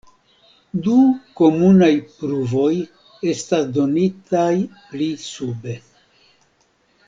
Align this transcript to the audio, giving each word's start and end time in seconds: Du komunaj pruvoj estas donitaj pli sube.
Du 0.85 0.95
komunaj 1.41 1.89
pruvoj 2.23 2.71
estas 3.35 3.69
donitaj 3.77 4.51
pli 4.95 5.13
sube. 5.29 5.81